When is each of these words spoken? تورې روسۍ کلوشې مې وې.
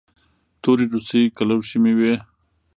تورې 0.61 0.85
روسۍ 0.93 1.23
کلوشې 1.37 1.77
مې 1.83 1.93
وې. 1.99 2.13